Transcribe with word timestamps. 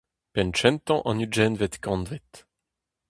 Penn 0.33 0.49
kentañ 0.59 1.01
an 1.09 1.23
ugentvet 1.25 1.75
kantved. 1.83 2.31